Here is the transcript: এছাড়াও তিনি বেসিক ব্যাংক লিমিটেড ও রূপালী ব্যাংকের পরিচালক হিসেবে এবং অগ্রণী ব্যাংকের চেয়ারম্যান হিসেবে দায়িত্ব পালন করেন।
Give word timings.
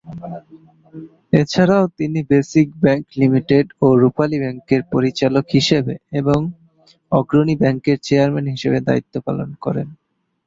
এছাড়াও 1.33 1.85
তিনি 1.97 2.19
বেসিক 2.29 2.67
ব্যাংক 2.83 3.03
লিমিটেড 3.17 3.65
ও 3.81 3.97
রূপালী 4.01 4.37
ব্যাংকের 4.43 4.81
পরিচালক 4.93 5.45
হিসেবে 5.53 5.93
এবং 6.19 6.39
অগ্রণী 7.11 7.55
ব্যাংকের 7.61 7.97
চেয়ারম্যান 8.03 8.47
হিসেবে 8.55 8.77
দায়িত্ব 8.87 9.13
পালন 9.27 9.49
করেন। 9.63 9.87